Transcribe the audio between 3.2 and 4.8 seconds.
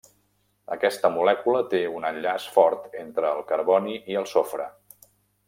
el carboni i el sofre.